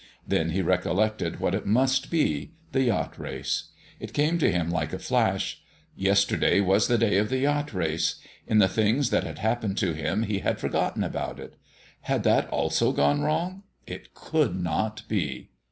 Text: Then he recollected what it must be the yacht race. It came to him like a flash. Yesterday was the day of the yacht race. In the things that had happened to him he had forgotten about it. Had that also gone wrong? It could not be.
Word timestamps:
Then 0.27 0.49
he 0.49 0.63
recollected 0.63 1.39
what 1.39 1.53
it 1.53 1.67
must 1.67 2.09
be 2.09 2.53
the 2.71 2.81
yacht 2.85 3.19
race. 3.19 3.65
It 3.99 4.13
came 4.13 4.39
to 4.39 4.51
him 4.51 4.71
like 4.71 4.93
a 4.93 4.97
flash. 4.97 5.61
Yesterday 5.95 6.59
was 6.59 6.87
the 6.87 6.97
day 6.97 7.17
of 7.17 7.29
the 7.29 7.37
yacht 7.37 7.71
race. 7.71 8.15
In 8.47 8.57
the 8.57 8.67
things 8.67 9.11
that 9.11 9.23
had 9.25 9.37
happened 9.37 9.77
to 9.77 9.93
him 9.93 10.23
he 10.23 10.39
had 10.39 10.57
forgotten 10.59 11.03
about 11.03 11.39
it. 11.39 11.53
Had 12.01 12.23
that 12.23 12.49
also 12.49 12.91
gone 12.93 13.21
wrong? 13.21 13.61
It 13.85 14.15
could 14.15 14.55
not 14.59 15.03
be. 15.07 15.51